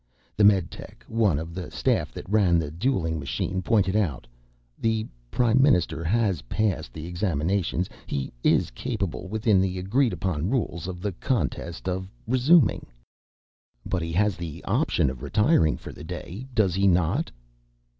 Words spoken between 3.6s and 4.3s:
pointed out,